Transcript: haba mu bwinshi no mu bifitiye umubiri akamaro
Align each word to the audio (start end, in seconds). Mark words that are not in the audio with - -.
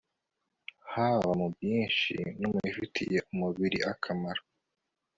haba 0.93 1.31
mu 1.39 1.47
bwinshi 1.53 2.15
no 2.39 2.47
mu 2.51 2.59
bifitiye 2.65 3.17
umubiri 3.31 3.79
akamaro 3.91 4.43